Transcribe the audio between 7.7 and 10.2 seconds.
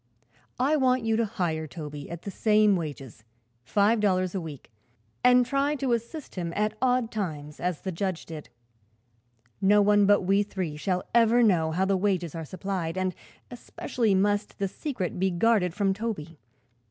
the judge did. No one